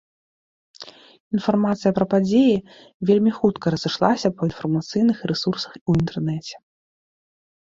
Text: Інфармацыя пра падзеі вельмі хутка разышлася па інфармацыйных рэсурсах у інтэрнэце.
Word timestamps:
Інфармацыя 1.37 1.91
пра 1.97 2.05
падзеі 2.13 2.55
вельмі 3.09 3.31
хутка 3.37 3.65
разышлася 3.75 4.33
па 4.41 4.49
інфармацыйных 4.51 5.17
рэсурсах 5.33 5.71
у 5.87 5.99
інтэрнэце. 6.03 6.55